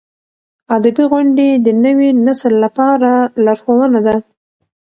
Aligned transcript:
ادبي 0.75 1.03
غونډې 1.11 1.49
د 1.65 1.67
نوي 1.85 2.09
نسل 2.25 2.53
لپاره 2.63 3.11
لارښوونه 3.43 3.99
ده. 4.07 4.15